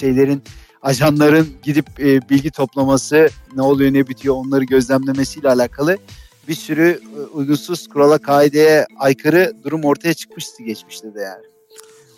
şeylerin 0.00 0.42
ajanların 0.88 1.48
gidip 1.62 2.00
e, 2.00 2.28
bilgi 2.28 2.50
toplaması 2.50 3.28
ne 3.56 3.62
oluyor 3.62 3.92
ne 3.92 4.08
bitiyor 4.08 4.34
onları 4.34 4.64
gözlemlemesiyle 4.64 5.48
alakalı 5.48 5.98
bir 6.48 6.54
sürü 6.54 7.00
e, 7.16 7.20
uygunsuz 7.20 7.88
kurala 7.88 8.18
kaideye 8.18 8.86
aykırı 8.98 9.52
durum 9.64 9.84
ortaya 9.84 10.14
çıkmıştı 10.14 10.62
geçmişte 10.62 11.14
de 11.14 11.20
yani. 11.20 11.42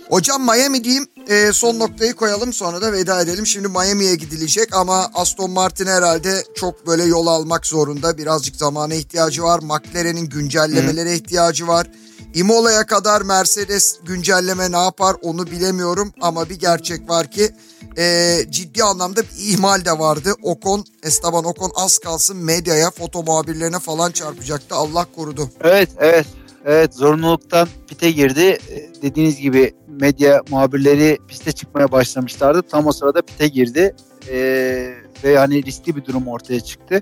Hocam 0.08 0.42
Miami 0.44 0.84
diyeyim 0.84 1.06
e, 1.28 1.52
son 1.52 1.78
noktayı 1.78 2.14
koyalım 2.14 2.52
sonra 2.52 2.82
da 2.82 2.92
veda 2.92 3.20
edelim. 3.22 3.46
Şimdi 3.46 3.68
Miami'ye 3.68 4.14
gidilecek 4.14 4.76
ama 4.76 5.10
Aston 5.14 5.50
Martin 5.50 5.86
herhalde 5.86 6.44
çok 6.54 6.86
böyle 6.86 7.04
yol 7.04 7.26
almak 7.26 7.66
zorunda. 7.66 8.18
Birazcık 8.18 8.56
zamana 8.56 8.94
ihtiyacı 8.94 9.42
var. 9.42 9.60
McLaren'in 9.62 10.28
güncellemelere 10.28 11.10
Hı. 11.10 11.14
ihtiyacı 11.14 11.68
var. 11.68 11.86
Imola'ya 12.34 12.86
kadar 12.86 13.22
Mercedes 13.22 13.98
güncelleme 14.02 14.72
ne 14.72 14.76
yapar 14.76 15.16
onu 15.22 15.46
bilemiyorum 15.46 16.12
ama 16.20 16.48
bir 16.48 16.58
gerçek 16.58 17.08
var 17.08 17.30
ki 17.30 17.50
e, 17.98 18.36
ciddi 18.50 18.82
anlamda 18.82 19.20
bir 19.22 19.52
ihmal 19.52 19.84
de 19.84 19.90
vardı. 19.98 20.34
Ocon, 20.42 20.84
Esteban 21.02 21.44
Ocon 21.44 21.72
az 21.74 21.98
kalsın 21.98 22.36
medyaya, 22.36 22.90
foto 22.90 23.22
muhabirlerine 23.22 23.78
falan 23.78 24.12
çarpacaktı. 24.12 24.74
Allah 24.74 25.06
korudu. 25.16 25.50
Evet, 25.60 25.90
evet. 25.98 26.26
Evet 26.64 26.94
zorunluluktan 26.94 27.68
pite 27.88 28.10
girdi. 28.10 28.58
E, 28.70 29.02
dediğiniz 29.02 29.36
gibi 29.40 29.74
medya 29.88 30.42
muhabirleri 30.50 31.18
piste 31.28 31.52
çıkmaya 31.52 31.92
başlamışlardı. 31.92 32.62
Tam 32.62 32.86
o 32.86 32.92
sırada 32.92 33.22
pite 33.22 33.48
girdi. 33.48 33.94
Ee, 34.28 34.94
ve 35.24 35.38
hani 35.38 35.64
riskli 35.64 35.96
bir 35.96 36.04
durum 36.04 36.28
ortaya 36.28 36.60
çıktı. 36.60 37.00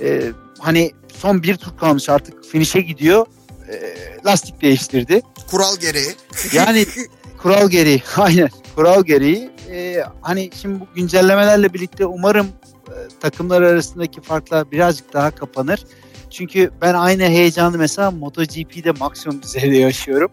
Ee, 0.00 0.32
hani 0.58 0.92
son 1.16 1.42
bir 1.42 1.56
tur 1.56 1.76
kalmış 1.76 2.08
artık 2.08 2.44
finişe 2.44 2.80
gidiyor. 2.80 3.26
Ee, 3.68 3.96
lastik 4.26 4.62
değiştirdi. 4.62 5.22
Kural 5.50 5.76
gereği. 5.76 6.14
Yani 6.52 6.86
kural 7.42 7.68
gereği 7.68 8.02
aynen 8.16 8.48
kural 8.74 9.04
gereği. 9.04 9.50
Ee, 9.74 10.04
hani 10.20 10.50
şimdi 10.54 10.80
bu 10.80 10.86
güncellemelerle 10.94 11.74
birlikte 11.74 12.06
umarım 12.06 12.46
e, 12.88 12.94
takımlar 13.20 13.62
arasındaki 13.62 14.20
farklar 14.20 14.70
birazcık 14.70 15.12
daha 15.12 15.30
kapanır. 15.30 15.84
Çünkü 16.30 16.70
ben 16.80 16.94
aynı 16.94 17.22
heyecanı 17.22 17.78
mesela 17.78 18.10
MotoGP'de 18.10 18.92
maksimum 18.92 19.42
düzeyde 19.42 19.76
yaşıyorum. 19.76 20.30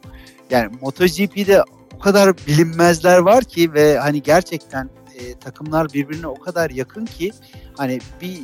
Yani 0.50 0.72
MotoGP'de 0.82 1.64
o 1.96 2.00
kadar 2.00 2.38
bilinmezler 2.48 3.18
var 3.18 3.44
ki 3.44 3.74
ve 3.74 3.98
hani 3.98 4.24
gerçekten 4.24 4.90
e, 5.16 5.40
takımlar 5.40 5.94
birbirine 5.94 6.28
o 6.28 6.40
kadar 6.40 6.70
yakın 6.70 7.06
ki 7.06 7.32
hani 7.78 8.00
bir 8.22 8.40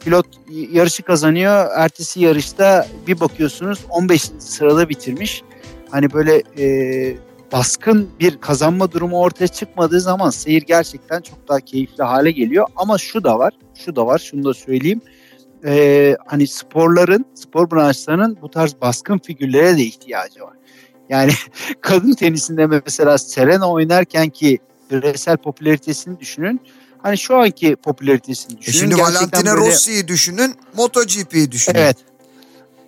pilot 0.00 0.26
yarışı 0.72 1.02
kazanıyor. 1.02 1.66
Ertesi 1.76 2.20
yarışta 2.20 2.86
bir 3.06 3.20
bakıyorsunuz 3.20 3.78
15. 3.88 4.22
sırada 4.38 4.88
bitirmiş. 4.88 5.42
Hani 5.90 6.12
böyle 6.12 6.42
e, 6.58 7.27
baskın 7.52 8.10
bir 8.20 8.40
kazanma 8.40 8.92
durumu 8.92 9.20
ortaya 9.20 9.48
çıkmadığı 9.48 10.00
zaman 10.00 10.30
seyir 10.30 10.62
gerçekten 10.62 11.20
çok 11.20 11.48
daha 11.48 11.60
keyifli 11.60 12.02
hale 12.04 12.30
geliyor. 12.30 12.66
Ama 12.76 12.98
şu 12.98 13.24
da 13.24 13.38
var, 13.38 13.52
şu 13.84 13.96
da 13.96 14.06
var, 14.06 14.18
şunu 14.18 14.44
da 14.44 14.54
söyleyeyim 14.54 15.00
e, 15.64 16.16
hani 16.26 16.46
sporların, 16.46 17.24
spor 17.34 17.70
branşlarının 17.70 18.38
bu 18.42 18.50
tarz 18.50 18.74
baskın 18.80 19.18
figürlere 19.18 19.76
de 19.76 19.82
ihtiyacı 19.82 20.40
var. 20.40 20.56
Yani 21.08 21.32
kadın 21.80 22.12
tenisinde 22.12 22.66
mesela 22.66 23.18
Serena 23.18 23.70
oynarken 23.70 24.28
ki 24.28 24.58
bireysel 24.90 25.36
popülaritesini 25.36 26.20
düşünün. 26.20 26.60
Hani 27.02 27.18
şu 27.18 27.36
anki 27.36 27.76
popülaritesini 27.76 28.58
düşünün. 28.58 28.76
E 28.76 28.78
şimdi 28.78 29.02
Valentina 29.02 29.54
böyle... 29.54 29.66
Rossi'yi 29.66 30.08
düşünün, 30.08 30.54
MotoGP'yi 30.76 31.52
düşünün. 31.52 31.78
Evet. 31.78 31.96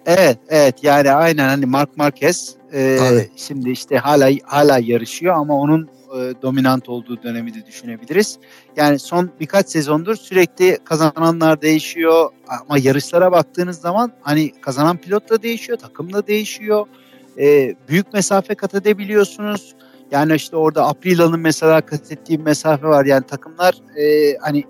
Evet, 0.07 0.39
evet. 0.49 0.75
Yani 0.83 1.11
aynen 1.11 1.49
hani 1.49 1.67
Mark 1.67 1.97
Marquez 1.97 2.55
e, 2.75 2.99
şimdi 3.37 3.71
işte 3.71 3.99
hala 3.99 4.31
hala 4.45 4.79
yarışıyor 4.79 5.35
ama 5.35 5.55
onun 5.55 5.89
e, 6.17 6.43
dominant 6.43 6.89
olduğu 6.89 7.23
dönemi 7.23 7.55
de 7.55 7.67
düşünebiliriz. 7.67 8.39
Yani 8.77 8.99
son 8.99 9.31
birkaç 9.41 9.69
sezondur 9.69 10.17
sürekli 10.17 10.79
kazananlar 10.85 11.63
değişiyor 11.63 12.31
ama 12.49 12.79
yarışlara 12.79 13.33
baktığınız 13.33 13.81
zaman 13.81 14.13
hani 14.21 14.53
kazanan 14.61 14.97
pilot 14.97 15.31
da 15.31 15.43
değişiyor, 15.43 15.79
takım 15.79 16.13
da 16.13 16.27
değişiyor. 16.27 16.87
E, 17.39 17.75
büyük 17.89 18.13
mesafe 18.13 18.55
kat 18.55 18.75
edebiliyorsunuz. 18.75 19.75
Yani 20.11 20.35
işte 20.35 20.57
orada 20.57 20.87
Aprila'nın 20.89 21.41
mesela 21.41 21.81
kat 21.81 22.13
ettiği 22.13 22.39
mesafe 22.39 22.87
var. 22.87 23.05
Yani 23.05 23.27
takımlar 23.27 23.75
e, 23.97 24.37
hani 24.41 24.65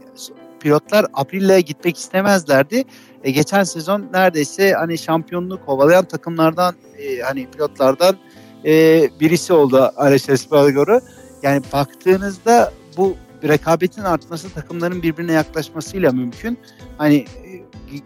pilotlar 0.61 1.07
Aprila'ya 1.15 1.61
gitmek 1.61 1.97
istemezlerdi. 1.97 2.85
E, 3.25 3.31
geçen 3.31 3.65
sezon 3.65 4.09
neredeyse 4.13 4.73
hani 4.73 4.99
şampiyonluğu 4.99 5.65
kovalayan 5.67 6.05
takımlardan 6.05 6.75
e, 6.99 7.21
hani 7.21 7.51
pilotlardan 7.51 8.17
e, 8.65 9.03
birisi 9.21 9.53
oldu 9.53 9.93
Alex 9.97 10.29
Espargaro. 10.29 11.01
Yani 11.43 11.63
baktığınızda 11.73 12.73
bu 12.97 13.17
rekabetin 13.43 14.03
artması 14.03 14.51
takımların 14.51 15.03
birbirine 15.03 15.33
yaklaşmasıyla 15.33 16.13
mümkün. 16.13 16.59
Hani 16.99 17.17
e, 17.17 17.51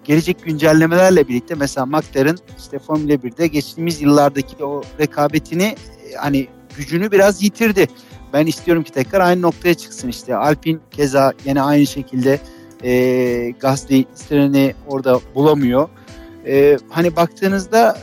gelecek 0.04 0.44
güncellemelerle 0.44 1.28
birlikte 1.28 1.54
mesela 1.54 1.87
McLaren 1.87 2.38
işte 2.58 2.78
Formula 2.78 3.12
1'de 3.12 3.46
geçtiğimiz 3.46 4.02
yıllardaki 4.02 4.64
o 4.64 4.82
rekabetini 5.00 5.62
e, 5.62 6.14
hani 6.16 6.49
gücünü 6.76 7.11
biraz 7.11 7.42
yitirdi. 7.42 7.88
Ben 8.34 8.46
istiyorum 8.46 8.82
ki 8.82 8.92
tekrar 8.92 9.20
aynı 9.20 9.42
noktaya 9.42 9.74
çıksın 9.74 10.08
işte. 10.08 10.36
Alpine 10.36 10.78
keza 10.90 11.32
yine 11.44 11.62
aynı 11.62 11.86
şekilde 11.86 12.40
e, 12.84 13.50
Gasly 13.60 14.04
istediğini 14.14 14.74
orada 14.86 15.20
bulamıyor. 15.34 15.88
E, 16.46 16.78
hani 16.90 17.16
baktığınızda 17.16 17.98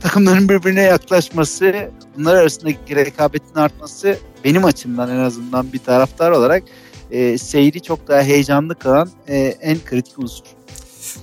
takımların 0.00 0.48
birbirine 0.48 0.82
yaklaşması, 0.82 1.90
bunlar 2.16 2.34
arasındaki 2.34 2.96
rekabetin 2.96 3.54
artması 3.54 4.18
benim 4.44 4.64
açımdan 4.64 5.10
en 5.10 5.18
azından 5.18 5.72
bir 5.72 5.78
taraftar 5.78 6.30
olarak 6.30 6.62
e, 7.10 7.38
seyri 7.38 7.82
çok 7.82 8.08
daha 8.08 8.22
heyecanlı 8.22 8.74
kılan 8.74 9.10
e, 9.28 9.36
en 9.38 9.78
kritik 9.84 10.18
unsur. 10.18 10.44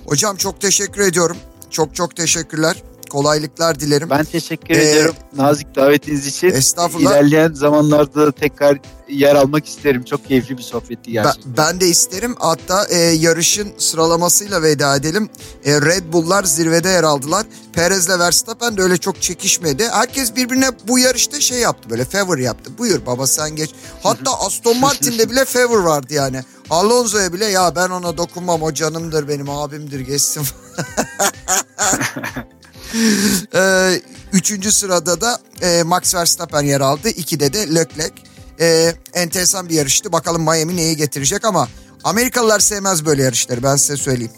Hocam 0.06 0.36
çok 0.36 0.60
teşekkür 0.60 1.00
ediyorum. 1.00 1.36
Çok 1.70 1.94
çok 1.94 2.16
teşekkürler 2.16 2.76
kolaylıklar 3.10 3.80
dilerim. 3.80 4.10
Ben 4.10 4.24
teşekkür 4.24 4.74
ee, 4.74 4.90
ediyorum 4.90 5.14
nazik 5.36 5.76
davetiniz 5.76 6.26
için. 6.26 6.48
Estağfurullah. 6.48 7.10
İlerleyen 7.10 7.52
zamanlarda 7.52 8.32
tekrar 8.32 8.78
yer 9.08 9.34
almak 9.34 9.66
isterim. 9.66 10.04
Çok 10.04 10.28
keyifli 10.28 10.58
bir 10.58 10.62
sohbetti 10.62 11.12
gerçekten. 11.12 11.56
Ben, 11.56 11.66
ben 11.66 11.80
de 11.80 11.88
isterim. 11.88 12.34
Hatta 12.38 12.84
e, 12.84 12.98
yarışın 12.98 13.68
sıralamasıyla 13.78 14.62
veda 14.62 14.96
edelim. 14.96 15.30
E, 15.64 15.80
Red 15.80 16.12
Bull'lar 16.12 16.44
zirvede 16.44 16.88
yer 16.88 17.02
aldılar. 17.02 17.46
Perez'le 17.72 18.18
Verstappen 18.18 18.76
de 18.76 18.82
öyle 18.82 18.96
çok 18.96 19.22
çekişmedi. 19.22 19.88
Herkes 19.88 20.36
birbirine 20.36 20.70
bu 20.88 20.98
yarışta 20.98 21.40
şey 21.40 21.58
yaptı 21.58 21.90
böyle 21.90 22.04
favor 22.04 22.38
yaptı. 22.38 22.70
Buyur 22.78 23.06
baba 23.06 23.26
sen 23.26 23.56
geç. 23.56 23.70
Hatta 24.02 24.40
Aston 24.40 24.78
Martin'de 24.78 25.30
bile 25.30 25.44
favor 25.44 25.78
vardı 25.78 26.14
yani. 26.14 26.42
Alonso'ya 26.70 27.32
bile 27.32 27.46
ya 27.46 27.76
ben 27.76 27.90
ona 27.90 28.16
dokunmam 28.16 28.62
o 28.62 28.74
canımdır 28.74 29.28
benim 29.28 29.50
abimdir 29.50 30.00
geçsin. 30.00 30.42
e, 33.54 33.92
üçüncü 34.32 34.72
sırada 34.72 35.20
da 35.20 35.38
e, 35.62 35.82
Max 35.82 36.14
Verstappen 36.14 36.62
yer 36.62 36.80
aldı. 36.80 37.08
İkide 37.08 37.52
de 37.52 37.74
Leclerc. 37.74 38.14
E, 38.60 38.94
enteresan 39.14 39.68
bir 39.68 39.74
yarıştı. 39.74 40.12
Bakalım 40.12 40.42
Miami 40.42 40.76
neyi 40.76 40.96
getirecek 40.96 41.44
ama 41.44 41.68
Amerikalılar 42.04 42.60
sevmez 42.60 43.06
böyle 43.06 43.22
yarışları 43.22 43.62
ben 43.62 43.76
size 43.76 43.96
söyleyeyim. 43.96 44.32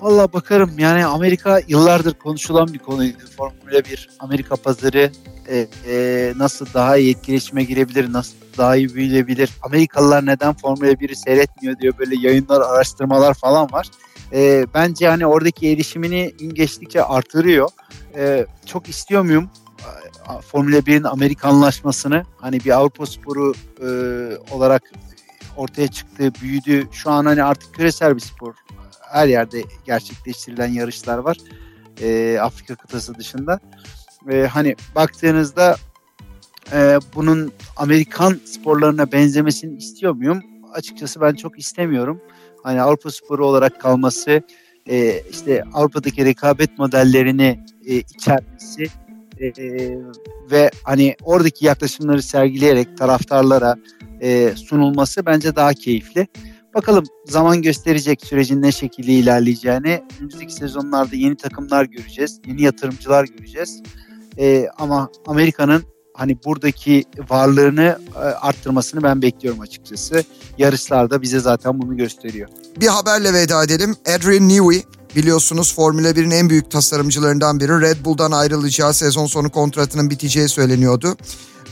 Valla 0.00 0.32
bakarım 0.32 0.78
yani 0.78 1.06
Amerika 1.06 1.60
yıllardır 1.68 2.14
konuşulan 2.14 2.72
bir 2.74 2.78
konuydu. 2.78 3.18
Formula 3.36 3.84
1 3.84 4.08
Amerika 4.18 4.56
pazarı 4.56 5.12
e, 5.48 5.66
e, 5.88 6.32
nasıl 6.36 6.66
daha 6.74 6.96
iyi 6.96 7.14
etkileşime 7.14 7.64
girebilir, 7.64 8.12
nasıl 8.12 8.34
daha 8.58 8.76
iyi 8.76 8.94
büyüyebilir. 8.94 9.50
Amerikalılar 9.62 10.26
neden 10.26 10.52
Formula 10.52 10.92
1'i 10.92 11.16
seyretmiyor 11.16 11.78
diyor 11.78 11.94
böyle 11.98 12.16
yayınlar, 12.16 12.60
araştırmalar 12.60 13.34
falan 13.34 13.72
var 13.72 13.86
e, 14.32 14.66
bence 14.74 15.08
hani 15.08 15.26
oradaki 15.26 15.72
erişimini 15.72 16.32
gün 16.38 16.50
geçtikçe 16.50 17.02
artırıyor. 17.02 17.68
E, 18.16 18.46
çok 18.66 18.88
istiyor 18.88 19.22
muyum 19.22 19.50
Formula 20.50 20.76
1'in 20.76 21.02
Amerikanlaşmasını? 21.04 22.22
Hani 22.36 22.60
bir 22.60 22.70
Avrupa 22.70 23.06
sporu 23.06 23.52
e, 23.80 23.88
olarak 24.50 24.82
ortaya 25.56 25.88
çıktı, 25.88 26.32
büyüdü. 26.42 26.88
Şu 26.92 27.10
an 27.10 27.26
hani 27.26 27.44
artık 27.44 27.74
küresel 27.74 28.14
bir 28.14 28.20
spor. 28.20 28.54
Her 29.00 29.26
yerde 29.26 29.62
gerçekleştirilen 29.84 30.68
yarışlar 30.68 31.18
var. 31.18 31.36
E, 32.00 32.38
Afrika 32.40 32.74
kıtası 32.74 33.14
dışında. 33.14 33.60
E, 34.30 34.46
hani 34.46 34.76
baktığınızda 34.94 35.76
e, 36.72 36.98
bunun 37.14 37.52
Amerikan 37.76 38.40
sporlarına 38.44 39.12
benzemesini 39.12 39.76
istiyor 39.76 40.12
muyum? 40.12 40.42
Açıkçası 40.72 41.20
ben 41.20 41.34
çok 41.34 41.58
istemiyorum 41.58 42.20
hani 42.66 42.82
Avrupa 42.82 43.10
sporu 43.10 43.46
olarak 43.46 43.80
kalması, 43.80 44.42
e, 44.88 45.22
işte 45.30 45.62
Avrupa'daki 45.72 46.24
rekabet 46.24 46.78
modellerini 46.78 47.60
e, 47.86 47.96
içermesi 47.96 48.86
e, 49.40 49.52
ve 50.50 50.70
hani 50.84 51.16
oradaki 51.22 51.66
yaklaşımları 51.66 52.22
sergileyerek 52.22 52.96
taraftarlara 52.96 53.76
e, 54.20 54.52
sunulması 54.56 55.26
bence 55.26 55.56
daha 55.56 55.74
keyifli. 55.74 56.26
Bakalım 56.74 57.04
zaman 57.26 57.62
gösterecek 57.62 58.26
sürecin 58.26 58.62
ne 58.62 58.72
şekilde 58.72 59.12
ilerleyeceğini. 59.12 60.02
Önümüzdeki 60.18 60.52
sezonlarda 60.52 61.16
yeni 61.16 61.36
takımlar 61.36 61.84
göreceğiz, 61.84 62.40
yeni 62.46 62.62
yatırımcılar 62.62 63.24
göreceğiz. 63.24 63.82
E, 64.38 64.66
ama 64.78 65.10
Amerika'nın 65.26 65.82
hani 66.16 66.38
buradaki 66.44 67.04
varlığını 67.30 67.98
e, 68.14 68.18
arttırmasını 68.18 69.02
ben 69.02 69.22
bekliyorum 69.22 69.60
açıkçası. 69.60 70.24
Yarışlarda 70.58 71.22
bize 71.22 71.40
zaten 71.40 71.82
bunu 71.82 71.96
gösteriyor. 71.96 72.48
Bir 72.80 72.86
haberle 72.86 73.32
veda 73.32 73.64
edelim. 73.64 73.96
Adrian 74.16 74.48
Newey 74.48 74.82
biliyorsunuz 75.16 75.74
Formula 75.74 76.10
1'in 76.10 76.30
en 76.30 76.50
büyük 76.50 76.70
tasarımcılarından 76.70 77.60
biri. 77.60 77.80
Red 77.80 78.04
Bull'dan 78.04 78.32
ayrılacağı 78.32 78.94
sezon 78.94 79.26
sonu 79.26 79.50
kontratının 79.50 80.10
biteceği 80.10 80.48
söyleniyordu. 80.48 81.16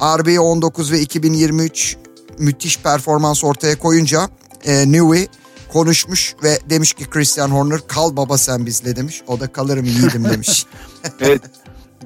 RB19 0.00 0.92
ve 0.92 1.00
2023 1.00 1.96
müthiş 2.38 2.78
performans 2.78 3.44
ortaya 3.44 3.78
koyunca 3.78 4.28
e, 4.64 4.92
Newey 4.92 5.28
konuşmuş 5.72 6.34
ve 6.42 6.58
demiş 6.70 6.92
ki 6.92 7.10
Christian 7.10 7.48
Horner 7.48 7.80
kal 7.88 8.16
baba 8.16 8.38
sen 8.38 8.66
bizle 8.66 8.96
demiş. 8.96 9.22
O 9.26 9.40
da 9.40 9.52
kalırım 9.52 9.84
yiğidim 9.84 10.24
demiş. 10.24 10.66
evet 11.20 11.42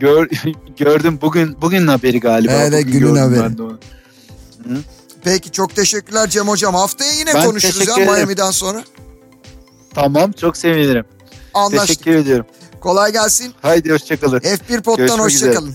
Gör, 0.00 0.28
gördüm 0.76 1.18
bugün 1.22 1.62
bugün 1.62 1.86
haberi 1.86 2.20
galiba. 2.20 2.52
Evet 2.52 2.86
bugün 2.86 2.98
günün 3.00 3.16
haberi. 3.16 3.40
Hı? 3.40 4.78
Peki 5.24 5.52
çok 5.52 5.76
teşekkürler 5.76 6.28
Cem 6.30 6.48
Hocam. 6.48 6.74
Haftaya 6.74 7.12
yine 7.12 7.34
ben 7.34 7.44
konuşuruz 7.44 7.88
ya 7.88 7.96
Miami'den 7.96 8.50
sonra. 8.50 8.84
Tamam 9.94 10.32
çok 10.32 10.56
sevinirim. 10.56 11.04
Anlaştık. 11.54 11.88
Teşekkür 11.88 12.14
ediyorum. 12.14 12.46
Kolay 12.80 13.12
gelsin. 13.12 13.54
Haydi 13.62 13.92
hoşçakalın. 13.92 14.38
F1 14.38 14.82
Pod'dan 14.82 15.18
hoşçakalın. 15.18 15.74